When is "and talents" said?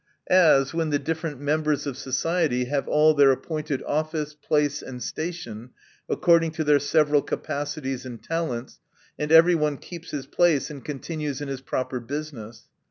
8.03-8.79